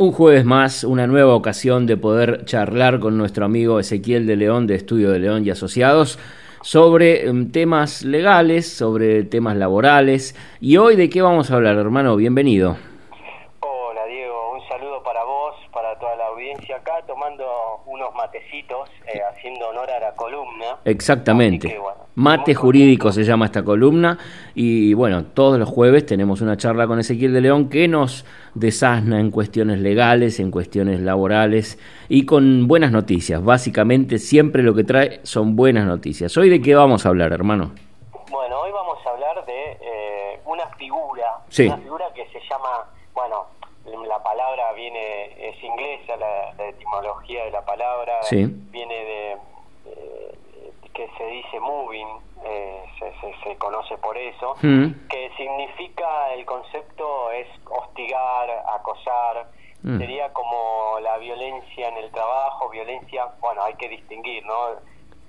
[0.00, 4.66] Un jueves más, una nueva ocasión de poder charlar con nuestro amigo Ezequiel de León
[4.66, 6.18] de Estudio de León y Asociados
[6.62, 10.34] sobre em, temas legales, sobre temas laborales.
[10.58, 12.16] ¿Y hoy de qué vamos a hablar, hermano?
[12.16, 12.78] Bienvenido.
[13.60, 14.54] Hola, Diego.
[14.54, 17.44] Un saludo para vos, para toda la audiencia acá, tomando
[17.84, 20.78] unos matecitos, eh, haciendo honor a la columna.
[20.86, 21.78] Exactamente.
[22.20, 24.18] Mate jurídico se llama esta columna
[24.54, 29.20] y bueno, todos los jueves tenemos una charla con Ezequiel de León que nos desasna
[29.20, 31.78] en cuestiones legales, en cuestiones laborales
[32.10, 33.42] y con buenas noticias.
[33.42, 36.36] Básicamente siempre lo que trae son buenas noticias.
[36.36, 37.72] ¿Hoy de qué vamos a hablar, hermano?
[38.30, 41.24] Bueno, hoy vamos a hablar de eh, una figura,
[41.58, 42.84] una figura que se llama,
[43.14, 43.46] bueno,
[44.06, 49.36] la palabra viene, es inglesa, la, etimología de la palabra viene de
[51.00, 52.08] que se dice moving,
[52.44, 52.84] eh,
[53.42, 55.08] se, conoce por eso, mm.
[55.08, 59.46] que significa, el concepto es hostigar, acosar,
[59.82, 59.98] mm.
[59.98, 64.78] sería como la violencia en el trabajo, violencia, bueno, hay que distinguir, ¿no?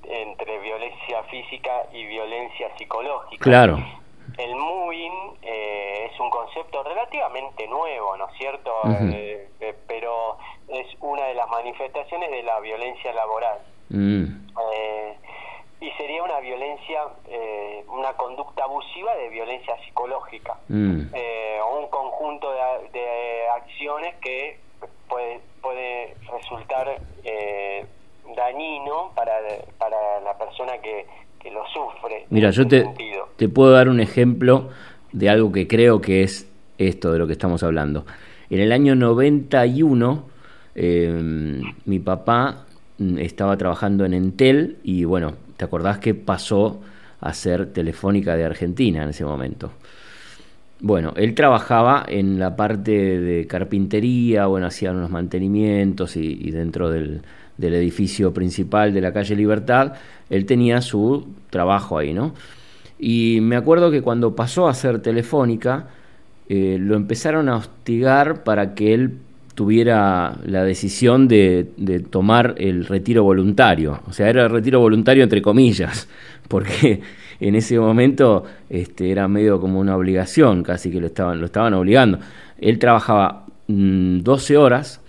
[0.04, 3.44] Entre violencia física y violencia psicológica.
[3.44, 3.78] Claro.
[4.38, 8.72] El moving eh, es un concepto relativamente nuevo, ¿no es cierto?
[8.90, 9.48] Eh,
[9.88, 13.60] pero es una de las manifestaciones de la violencia laboral.
[13.90, 14.42] Mm
[15.82, 21.02] y sería una violencia, eh, una conducta abusiva de violencia psicológica, mm.
[21.12, 22.52] eh, o un conjunto
[22.94, 24.60] de, acciones que
[25.10, 27.84] puede, puede resultar eh,
[28.36, 29.34] dañino para,
[29.80, 31.08] para la persona que,
[31.40, 32.28] que lo sufre.
[32.30, 32.86] Mira, yo te,
[33.36, 34.70] te puedo dar un ejemplo
[35.12, 38.06] de algo que creo que es esto de lo que estamos hablando.
[38.52, 40.30] En el año 91,
[41.86, 42.66] mi papá
[43.00, 46.82] mm, estaba trabajando en Entel y bueno, ¿Te acordás que pasó
[47.20, 49.72] a ser Telefónica de Argentina en ese momento?
[50.80, 57.22] Bueno, él trabajaba en la parte de carpintería, bueno, hacían unos mantenimientos y, dentro del,
[57.60, 59.94] edificio principal de la calle Libertad,
[60.32, 62.34] él tenía su trabajo ahí, ¿no?
[62.98, 65.90] Y me acuerdo que cuando pasó a ser Telefónica,
[66.50, 69.20] eh, lo empezaron a hostigar para que él
[69.62, 71.68] tuviera la decisión de,
[72.10, 74.00] tomar el retiro voluntario.
[74.08, 76.10] O sea, era el retiro voluntario entre comillas,
[76.48, 77.00] porque
[77.40, 81.76] en ese momento este, era medio como una obligación, casi que lo estaban, lo estaban
[81.76, 82.18] obligando.
[82.60, 85.00] Él trabajaba 12 mm, horas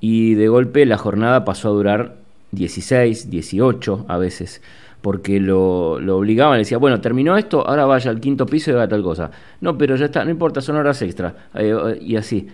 [0.00, 2.16] y de golpe la jornada pasó a durar
[2.50, 4.60] 16, 18 a veces,
[5.02, 8.88] porque lo, lo obligaban, decía, bueno, terminó esto, ahora vaya al quinto piso y haga
[8.88, 9.30] tal cosa.
[9.60, 11.32] No, pero ya está, no importa, son horas extra.
[11.54, 12.48] Eh, y así.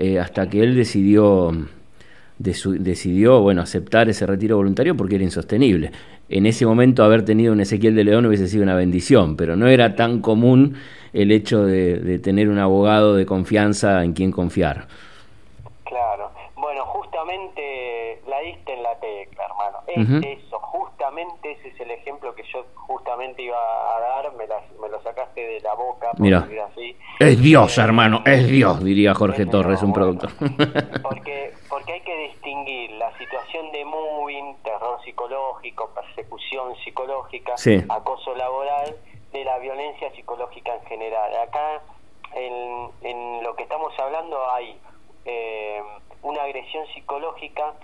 [0.00, 1.50] Eh, hasta que él decidió,
[2.38, 5.90] decidió bueno, aceptar ese retiro voluntario porque era insostenible.
[6.28, 9.66] En ese momento haber tenido un Ezequiel de León hubiese sido una bendición, pero no
[9.66, 10.74] era tan común
[11.12, 14.86] el hecho de, tener un abogado de confianza en quien confiar.
[17.28, 19.78] Justamente la diste en la tecla, hermano.
[19.86, 23.56] Es eso, justamente ese es el ejemplo que yo justamente iba
[23.96, 24.46] a dar, me,
[24.80, 26.12] me lo sacaste de la boca.
[26.16, 26.96] Mira, así.
[27.18, 30.30] es Dios, hermano, es Dios, diría Jorge Torres, un productor.
[31.02, 37.56] porque, porque hay que distinguir la situación de moving, terror psicológico, persecución psicológica,
[37.90, 38.96] acoso laboral,
[39.32, 41.30] de la violencia psicológica en general.
[41.46, 41.82] Acá,
[42.34, 44.80] en, en lo que estamos hablando, hay
[45.26, 45.82] eh,
[46.22, 47.74] una agresión psicológica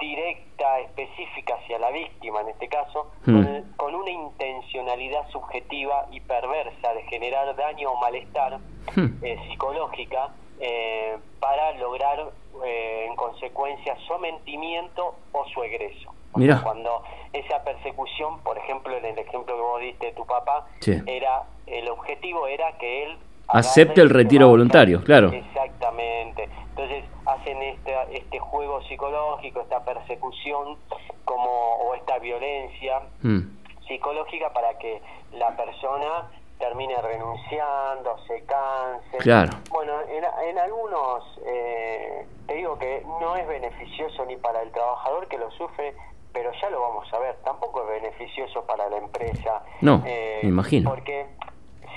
[0.00, 3.76] directa, específica hacia la víctima en este caso, hmm.
[3.76, 8.58] con, una intencionalidad subjetiva y perversa de generar daño o malestar
[8.96, 9.22] hmm.
[9.22, 12.32] eh, psicológica eh, para lograr
[12.64, 16.14] eh, en consecuencia sometimiento o su egreso.
[16.34, 16.62] Mira.
[16.62, 17.02] Cuando
[17.32, 20.66] esa persecución, por ejemplo, en el ejemplo que vos diste de tu papá,
[21.06, 23.18] era el objetivo era que él
[23.52, 25.30] acepte el retiro voluntario, claro.
[25.32, 26.48] Exactamente.
[26.70, 30.76] Entonces hacen este, este juego psicológico, esta persecución
[31.24, 33.40] como o esta violencia mm.
[33.86, 35.00] psicológica para que
[35.32, 39.18] la persona termine renunciando, se canse.
[39.18, 39.52] Claro.
[39.70, 45.38] Bueno, en, algunos eh, te digo que no es beneficioso ni para el trabajador que
[45.38, 45.94] lo sufre,
[46.32, 49.64] pero ya lo vamos a ver, tampoco es beneficioso para la empresa.
[49.80, 50.90] No, eh, me imagino.
[50.90, 51.26] Porque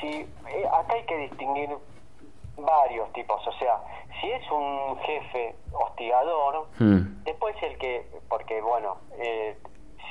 [0.04, 1.70] si eh, acá hay que distinguir
[2.58, 3.82] varios tipos, o sea,
[4.20, 7.24] si es un jefe hostigador, hmm.
[7.24, 9.58] después el que, porque bueno, eh,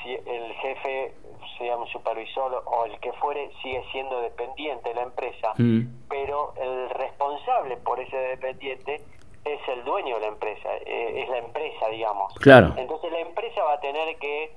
[0.03, 1.15] si el jefe
[1.59, 6.09] sea un supervisor o el que fuere sigue siendo dependiente de la empresa, hmm.
[6.09, 9.03] pero el responsable por ese dependiente
[9.45, 12.35] es el dueño de la empresa, eh, es la empresa, digamos.
[12.35, 12.75] Claro.
[12.77, 14.57] Entonces la empresa va a tener que,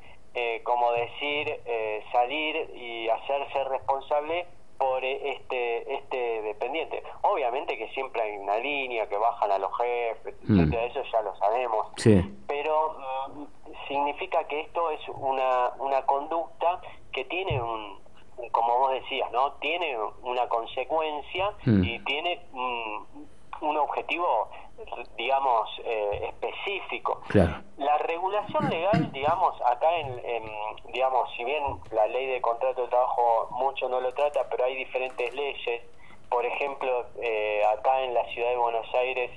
[0.63, 1.61] como decir,
[2.11, 4.45] salir y hacerse responsable
[4.77, 7.03] por este este dependiente.
[7.21, 10.73] Obviamente que siempre hay una línea que bajan a los jefes, mm.
[10.73, 11.87] eso ya lo sabemos.
[12.47, 12.97] Pero
[13.29, 13.45] mm,
[13.87, 16.81] significa que esto es una, una conducta
[17.11, 17.99] que tiene un,
[18.51, 19.53] como vos decías, ¿no?
[19.53, 21.83] Tiene una consecuencia mm.
[21.83, 22.45] y tiene
[23.61, 24.49] un objetivo
[25.17, 27.21] digamos, eh, específico.
[27.77, 30.21] La regulación legal, digamos, acá en,
[30.91, 34.75] digamos, si bien la ley de contrato de trabajo mucho no lo trata, pero hay
[34.75, 35.81] diferentes leyes.
[36.29, 39.31] Por ejemplo, eh, acá en la ciudad de Buenos Aires,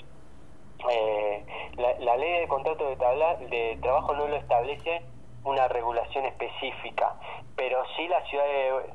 [0.90, 1.44] eh,
[1.76, 5.02] la, ley de contrato de, de trabajo no lo establece
[5.44, 7.14] una regulación específica,
[7.58, 8.44] pero sí la ciudad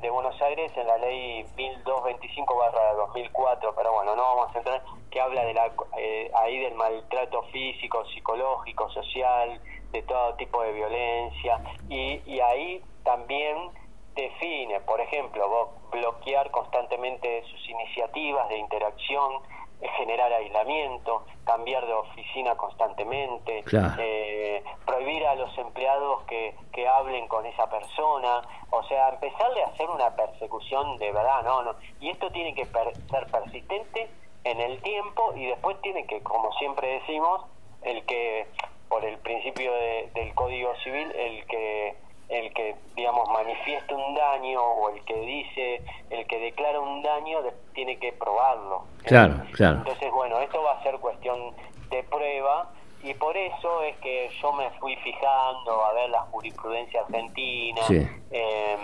[0.00, 5.44] de, Buenos Aires en la ley 1225-2004, pero bueno, no vamos a entrar, que habla
[5.44, 9.60] de la, eh, ahí del maltrato físico, psicológico, social,
[9.92, 13.70] de todo tipo de violencia, y, y ahí también
[14.14, 19.42] define, por ejemplo, bloquear constantemente sus iniciativas de interacción,
[19.90, 23.64] generar aislamiento, cambiar de oficina constantemente,
[23.98, 29.66] eh, prohibir a los empleados que, que hablen con esa persona, o sea, empezarle a
[29.68, 31.62] hacer una persecución de verdad, ¿no?
[31.62, 34.08] no y esto tiene que ser persistente
[34.44, 37.46] en el tiempo y después tiene que, como siempre decimos,
[37.82, 38.46] el que,
[38.88, 41.96] por el principio del Código Civil, el que
[42.34, 47.38] el que digamos manifiesta un daño o el que dice el que declara un daño
[47.74, 48.84] tiene que probarlo.
[49.04, 49.78] Claro claro.
[49.78, 51.54] entonces bueno esto va a ser cuestión
[51.90, 52.70] de prueba
[53.02, 57.82] y por eso es que yo me fui fijando a ver la jurisprudencia argentina.
[58.30, 58.76] Eh,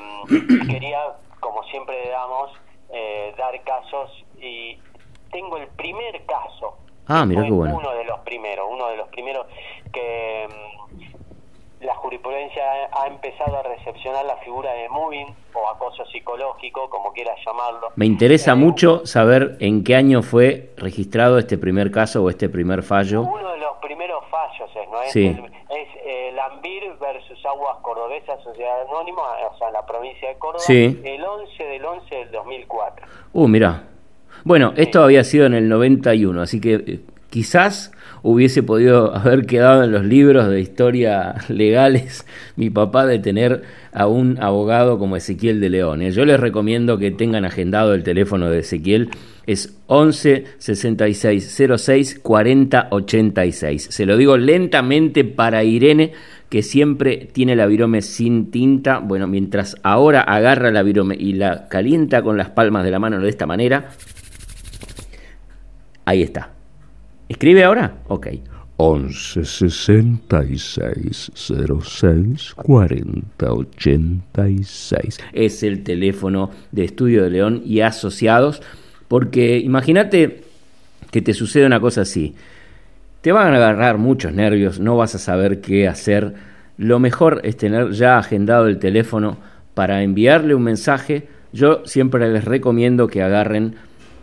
[0.69, 2.51] quería como siempre damos
[2.91, 4.79] eh, dar casos y
[5.33, 6.77] tengo el primer caso.
[7.07, 7.77] Ah mira qué bueno.
[7.77, 9.47] uno de los primeros uno de los primeros
[9.93, 10.47] que
[11.81, 12.63] la jurisprudencia
[12.93, 17.89] ha empezado a recepcionar la figura de moving o acoso psicológico, como quieras llamarlo.
[17.97, 22.49] Me interesa eh, mucho saber en qué año fue registrado este primer caso o este
[22.49, 23.23] primer fallo.
[23.23, 25.03] Uno de los primeros fallos es, ¿no?
[25.03, 30.39] Es, es eh, Lambir versus Aguas Cordobesas, Sociedad Anónima, o sea, en la provincia de
[30.39, 33.07] Córdoba, el 11 del 11 del 2004.
[33.33, 33.85] Uh, mira.
[34.43, 37.93] Bueno, esto había sido en el 91, así que eh, quizás
[38.23, 42.27] hubiese podido haber quedado en los libros de historia legales
[42.57, 43.63] mi papá de tener
[43.93, 46.03] a un abogado como Ezequiel de León.
[46.03, 46.13] ¿eh?
[46.13, 49.11] Yo les recomiendo que tengan agendado el teléfono de Ezequiel,
[49.47, 53.89] es 11 66 06 40 86.
[53.91, 56.13] Se lo digo lentamente para Irene,
[56.49, 58.99] que siempre tiene la virome sin tinta.
[58.99, 63.21] Bueno, mientras ahora agarra la virome y la calienta con las palmas de la mano
[63.21, 63.91] de esta manera,
[66.05, 66.60] ahí está.
[67.31, 67.95] ¿Escribe ahora?
[68.09, 68.27] Ok.
[68.77, 75.19] 11 66 06 40 86.
[75.33, 78.61] Es el teléfono de Estudio de León y Asociados,
[79.07, 80.43] porque imagínate
[81.13, 82.35] que te sucede una cosa así.
[83.21, 86.35] Te van a agarrar muchos nervios, no vas a saber qué hacer.
[86.79, 89.39] Lo mejor es tener ya agendado el teléfono
[89.75, 91.29] para enviarle un mensaje.
[91.53, 93.77] Yo siempre les recomiendo que agarren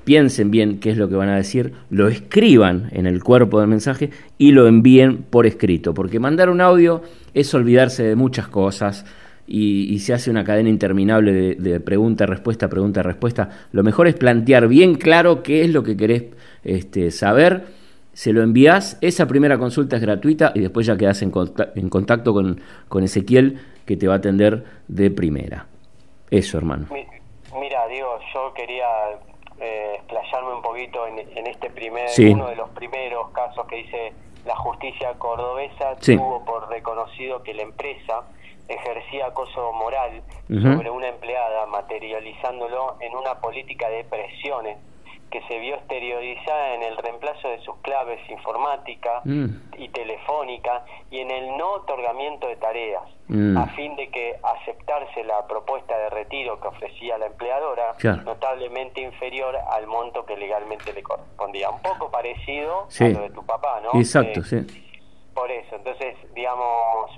[0.07, 3.68] piensen bien qué es lo que van a decir, lo escriban en el cuerpo del
[3.68, 7.01] mensaje y lo envíen por escrito, porque mandar un audio
[7.33, 9.06] es olvidarse de muchas cosas
[9.45, 13.50] y, se hace una cadena interminable de, pregunta, respuesta, pregunta, respuesta.
[13.74, 16.24] Lo mejor es plantear bien claro qué es lo que querés
[16.63, 17.65] este, saber,
[18.13, 22.62] se lo envías, esa primera consulta es gratuita y después ya quedás en, contacto con,
[22.88, 25.65] con Ezequiel que te va a atender de primera.
[26.32, 26.86] Eso, hermano.
[26.89, 28.86] Mira, Diego, yo quería
[29.60, 34.14] explayarme un poquito en, este primer, uno de los primeros casos que dice
[34.46, 38.24] la justicia cordobesa tuvo por reconocido que la empresa
[38.68, 44.78] ejercía acoso moral sobre una empleada, materializándolo en una política de presiones
[45.31, 49.46] que se vio exteriorizada en el reemplazo de sus claves informática mm.
[49.77, 53.57] y telefónica y en el no otorgamiento de tareas, mm.
[53.57, 59.55] a fin de que aceptarse la propuesta de retiro que ofrecía la empleadora, notablemente inferior
[59.69, 61.69] al monto que legalmente le correspondía.
[61.69, 64.00] Un poco parecido a lo de tu papá, ¿no?
[64.00, 64.65] Exacto, sí.
[65.34, 67.12] Por eso, entonces, digamos,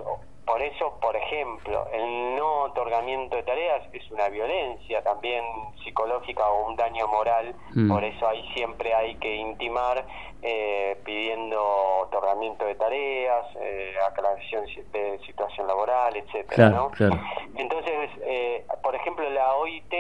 [0.50, 5.46] por eso, por ejemplo, el no otorgamiento de tareas es una violencia también
[5.84, 7.88] psicológica o un daño moral, mm.
[7.88, 10.04] por eso ahí siempre hay que intimar
[10.42, 11.64] eh, pidiendo
[12.02, 16.92] otorgamiento de tareas, eh, aclaración de situación laboral, etcétera, ¿no?
[17.56, 19.94] Entonces, eh, por ejemplo, la OIT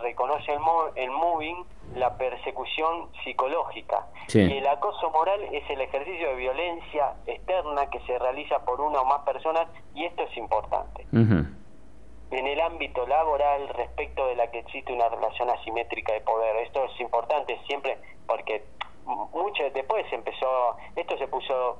[0.00, 0.60] reconoce el,
[0.96, 1.64] el moving
[1.94, 8.18] la persecución psicológica y el acoso moral es el ejercicio de violencia externa que se
[8.18, 11.06] realiza por una o más personas y esto es importante.
[11.12, 16.56] en el ámbito laboral respecto de la que existe una relación asimétrica de poder.
[16.66, 18.64] Esto es importante siempre porque
[19.04, 21.78] mucho después empezó, esto se puso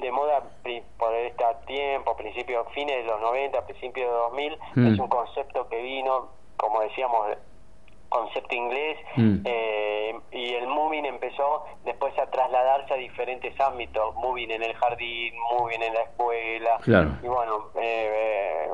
[0.00, 0.42] de moda
[0.98, 4.86] por este tiempo, principios, fines de los 90, principios de 2000, mm.
[4.92, 7.36] es un concepto que vino, como decíamos,
[8.12, 9.36] concepto inglés mm.
[9.44, 15.34] eh, y el moving empezó después a trasladarse a diferentes ámbitos, moving en el jardín,
[15.50, 16.78] moving en la escuela
[17.22, 18.68] y bueno, eh,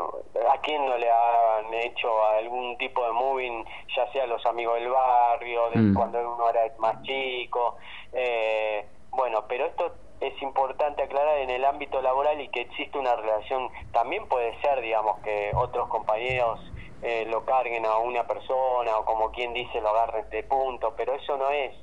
[0.52, 3.64] a quién no le han hecho algún tipo de moving,
[3.96, 5.94] ya sea los amigos del barrio, de mm.
[5.94, 7.76] cuando uno era más chico,
[8.12, 13.14] eh, bueno, pero esto es importante aclarar en el ámbito laboral y que existe una
[13.14, 16.60] relación, también puede ser, digamos, que otros compañeros
[17.02, 21.14] eh, lo carguen a una persona o como quien dice lo agarren de punto, pero
[21.14, 21.74] eso no es.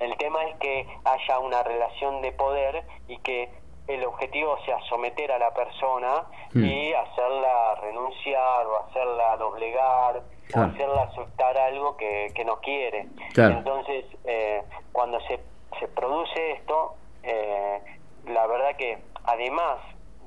[0.00, 3.50] El tema es que haya una relación de poder y que
[3.86, 6.64] el objetivo sea someter a la persona mm.
[6.64, 10.22] y hacerla renunciar o hacerla doblegar
[10.54, 13.06] o hacerla aceptar algo que, que no quiere.
[13.36, 15.40] Entonces, eh, cuando se,
[15.78, 17.80] se produce esto, eh,
[18.26, 19.78] la verdad que además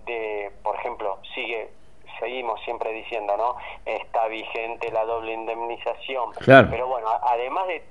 [0.05, 1.71] de, por ejemplo, sigue
[2.37, 3.55] seguimos siempre diciendo, ¿no?
[3.85, 6.31] Está vigente la doble indemnización.
[6.45, 7.83] Pero bueno, además de,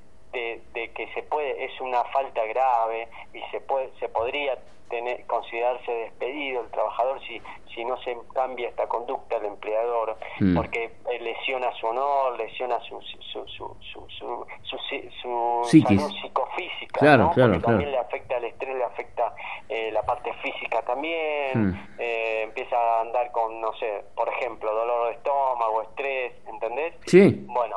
[0.73, 5.91] de, que se puede, es una falta grave y se puede, se podría tener, considerarse
[5.91, 7.41] despedido el trabajador si,
[7.75, 10.55] si no se cambia esta conducta del empleador, mm.
[10.55, 17.31] porque eh, lesiona su honor, lesiona su, su, su, su, su, su salud psicofísica, claro,
[17.35, 19.35] claro, también le afecta el estrés, le afecta
[19.69, 21.89] eh, la parte física también, mm.
[21.99, 26.95] eh, empieza a andar con, no sé, por ejemplo, dolor de estómago, estrés, ¿entendés?
[27.07, 27.45] Sí.
[27.47, 27.76] Bueno,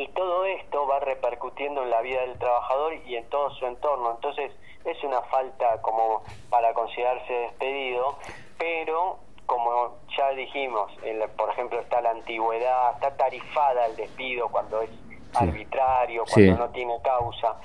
[0.00, 4.12] y todo esto va repercutiendo en la vida del trabajador y en todo su entorno.
[4.12, 4.50] Entonces,
[4.84, 8.16] es una falta como para considerarse despedido,
[8.58, 10.90] pero como ya dijimos,
[11.36, 14.90] por ejemplo, está la antigüedad, está tarifada el despido cuando es
[15.34, 17.56] arbitrario, cuando no tiene causa.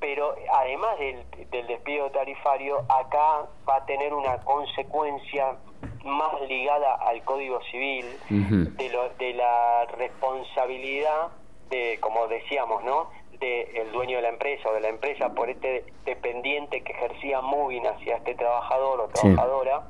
[0.00, 5.56] Pero además del, despido tarifario, acá va a tener una consecuencia
[6.04, 11.30] más ligada al Código Civil de, lo, de la responsabilidad
[11.74, 13.08] de, como decíamos, ¿no?
[13.40, 17.86] el dueño de la empresa o de la empresa por este dependiente que ejercía moving
[17.86, 19.88] hacia este trabajador o trabajadora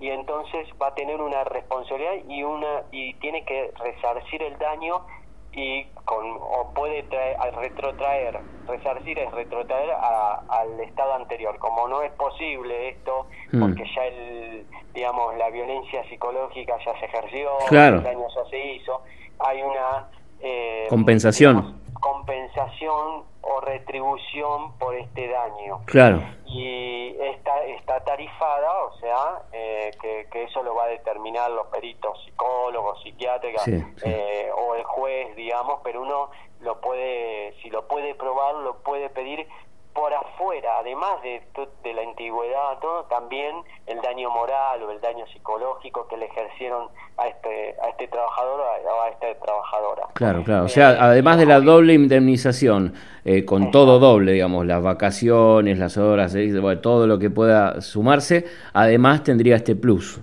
[0.00, 5.06] y entonces va a tener una responsabilidad y una y tiene que resarcir el daño
[5.52, 9.90] y con o puede traer, retrotraer resarcir es retrotraer
[10.48, 13.60] al estado anterior como no es posible esto mm.
[13.60, 19.02] porque ya el digamos la violencia psicológica ya se ejerció el daño ya se hizo
[19.38, 20.08] hay una
[20.44, 25.80] eh, compensación compensación o retribución por este daño.
[25.86, 26.22] Claro.
[26.46, 31.66] Y está, está tarifada, o sea, eh, que, que, eso lo va a determinar los
[31.68, 38.14] peritos psicólogos, psiquiátricos eh, o el juez, digamos, pero uno lo puede, si lo puede
[38.14, 39.48] probar, lo puede pedir
[39.94, 41.40] por afuera, además de,
[41.84, 43.54] de la antigüedad, todo, también
[43.86, 48.60] el daño moral o el daño psicológico que le ejercieron a este, a este trabajador
[48.60, 50.02] o a esta trabajadora.
[50.14, 50.64] Claro, claro.
[50.64, 55.78] O sea, eh, además de la doble indemnización, eh, con todo doble, digamos, las vacaciones,
[55.78, 56.50] las horas, eh,
[56.82, 60.20] todo lo que pueda sumarse, además tendría este plus.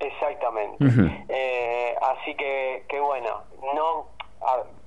[0.00, 1.24] Exactamente.
[2.02, 3.47] así que, que bueno, no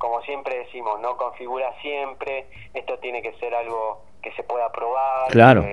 [0.01, 5.29] como siempre decimos, no configura siempre, esto tiene que ser algo que se pueda probar,
[5.29, 5.63] claro.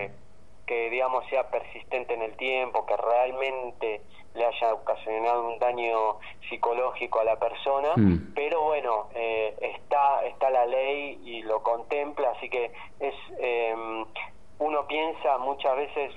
[0.66, 4.02] que, digamos sea persistente en el tiempo, que realmente
[4.34, 6.18] le haya ocasionado un daño
[6.50, 8.34] psicológico a la persona, mm.
[8.34, 12.70] pero bueno, eh, está, está la ley y lo contempla, así que
[13.00, 14.04] es em,
[14.58, 16.12] uno piensa muchas veces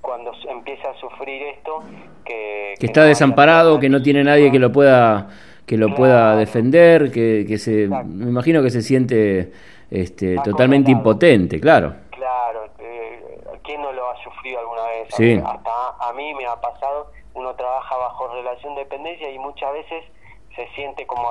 [0.00, 1.82] cuando empieza a sufrir esto
[2.24, 5.30] que, que, está desamparado, que no tiene nadie que lo pueda
[5.66, 9.52] que lo pueda defender, que, que se, me imagino que se siente
[9.90, 11.94] este, totalmente impotente, claro.
[12.10, 15.42] Claro, eh, ¿quién no lo ha sufrido alguna vez?
[15.44, 20.04] Hasta a mí me ha pasado, uno trabaja bajo relación de dependencia y muchas veces
[20.54, 21.30] se siente como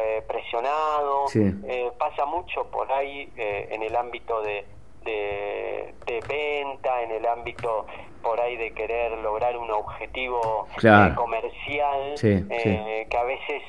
[0.00, 4.64] eh, presionado, eh, pasa mucho por ahí eh, en el ámbito de,
[5.04, 5.94] de,
[6.28, 7.86] venta, en el ámbito
[8.22, 13.62] por ahí de querer lograr un objetivo eh, comercial, eh, que a veces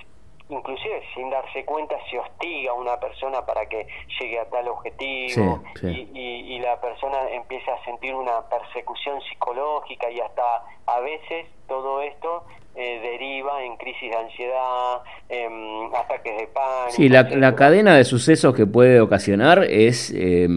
[0.52, 3.88] inclusive sin darse cuenta se hostiga a una persona para que
[4.20, 10.20] llegue a tal objetivo Y, y, la persona empieza a sentir una persecución psicológica y
[10.20, 10.44] hasta
[10.86, 12.44] a veces todo esto
[12.76, 16.92] eh, deriva en crisis de ansiedad, en ataques de pánico.
[16.92, 20.12] Sí, la, la cadena de sucesos que puede ocasionar es...
[20.16, 20.48] Eh,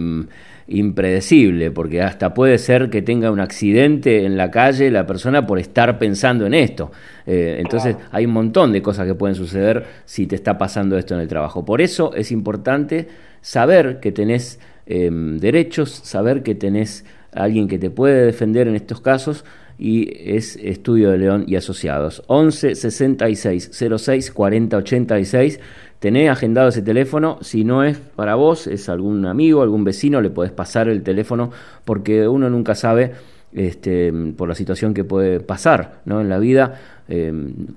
[0.67, 5.59] impredecible, porque hasta puede ser que tenga un accidente en la calle la persona por
[5.59, 6.91] estar pensando en esto.
[7.27, 11.15] Eh, entonces hay un montón de cosas que pueden suceder si te está pasando esto
[11.15, 11.65] en el trabajo.
[11.65, 13.09] Por eso es importante
[13.41, 19.01] saber que tenés em, derechos, saber que tenés alguien que te puede defender en estos
[19.01, 19.45] casos
[19.79, 22.23] y es Estudio de León y Asociados.
[22.29, 25.61] 11 66 06 40 86
[26.05, 30.29] Tené agendado ese teléfono, si no es para vos, es algún amigo, algún vecino, le
[30.29, 31.51] podés pasar el teléfono
[31.87, 33.15] porque uno nunca sabe
[33.55, 36.21] este, por la situación que puede pasar ¿no?
[36.21, 36.79] en la vida.
[37.09, 37.69] Em,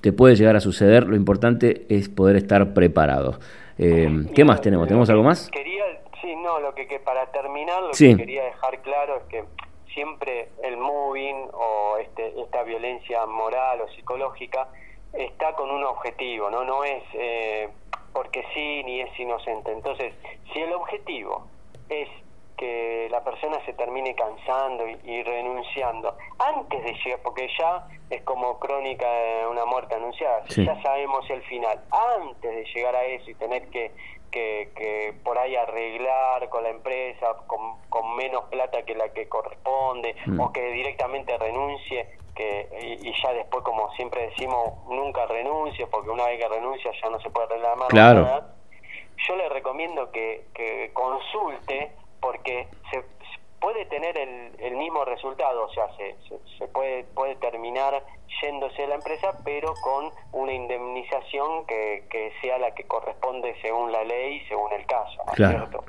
[0.00, 3.38] te puede llegar a suceder, lo importante es poder estar preparado.
[3.76, 4.88] Em, ¿Qué más tenemos?
[4.88, 5.50] ¿Tenemos algo más?
[5.50, 5.84] Quería,
[6.22, 9.44] sí, no, lo que, para terminar, lo que quería dejar claro es que
[9.92, 14.68] siempre el moving o este, esta violencia moral o psicológica
[15.12, 16.64] está con un objetivo, ¿no?
[16.64, 17.68] No es eh,
[18.12, 19.72] porque sí ni es inocente.
[19.72, 20.14] Entonces,
[20.52, 21.46] si el objetivo
[21.88, 22.08] es
[22.56, 28.58] que la persona se termine cansando y, renunciando antes de llegar, porque ya es como
[28.58, 31.80] crónica de una muerte anunciada, ya sabemos el final,
[32.18, 33.92] antes de llegar a eso y tener que,
[34.30, 39.28] que, que por ahí arreglar con la empresa con, con menos plata que la que
[39.28, 40.40] corresponde mm.
[40.40, 42.18] o que directamente renuncie,
[42.80, 47.20] y, ya después, como siempre decimos, nunca renuncie, porque una vez que renuncia ya no
[47.20, 48.22] se puede reclamar claro.
[48.22, 48.54] nada.
[49.26, 53.02] Yo le recomiendo que, que consulte, porque se
[53.60, 56.16] puede tener el, el mismo resultado, o sea, se,
[56.58, 58.02] se, puede, puede terminar
[58.42, 64.04] yéndose la empresa, pero con una indemnización que, que sea la que corresponde según la
[64.04, 65.84] ley y según el caso, cierto?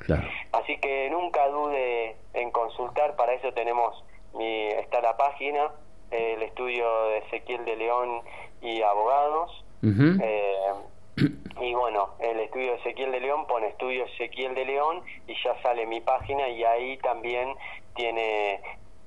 [0.52, 5.70] Así que nunca dude en consultar, para eso tenemos mi, está la página
[6.10, 8.22] el estudio de Ezequiel de León
[8.60, 9.64] y abogados.
[9.82, 10.72] Eh,
[11.60, 15.86] y bueno, el estudio Ezequiel de León pone estudio Ezequiel de León y ya sale
[15.86, 17.54] mi página y ahí también
[17.94, 18.60] tiene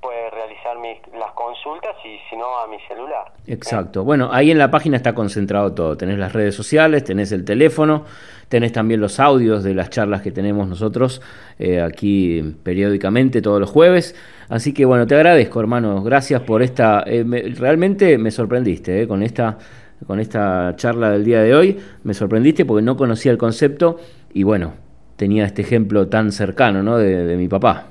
[0.03, 3.32] puede realizar mis, las consultas y si no a mi celular.
[3.48, 4.03] Exacto.
[4.03, 5.96] Bueno, ahí en la página está concentrado todo.
[5.96, 8.03] Tenés las redes sociales, tenés el teléfono,
[8.50, 11.22] tenés también los audios de las charlas que tenemos nosotros
[11.58, 14.13] eh, aquí periódicamente todos los jueves.
[14.50, 16.03] Así que bueno, te agradezco, hermano.
[16.03, 17.03] Gracias por esta.
[17.08, 17.24] Eh,
[17.58, 19.57] realmente me sorprendiste eh, con esta
[20.05, 21.79] con esta charla del día de hoy.
[22.03, 23.98] Me sorprendiste porque no conocía el concepto
[24.33, 24.74] y bueno,
[25.16, 26.98] tenía este ejemplo tan cercano, ¿no?
[26.98, 27.87] de mi papá.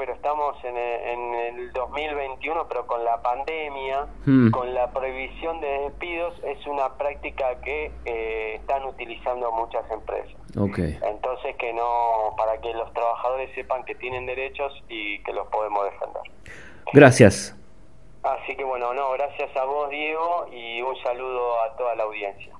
[0.00, 4.50] pero estamos en el, 2021, pero con la pandemia, hmm.
[4.50, 10.34] con la prohibición de despidos, es una práctica que eh, están utilizando muchas empresas.
[10.56, 10.98] Okay.
[11.02, 15.84] Entonces, que no, para que los trabajadores sepan que tienen derechos y que los podemos
[15.84, 16.22] defender.
[16.92, 17.59] Gracias.
[18.22, 22.59] Así que bueno, no, gracias a vos, Diego, y un saludo a toda la audiencia.